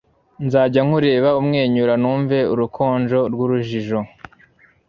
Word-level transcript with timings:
nzajya 0.45 0.81
nkureba 0.87 1.29
umwenyura 1.41 1.93
numve 2.01 2.37
urukonjo 2.53 3.19
rw'urujijo 3.31 3.99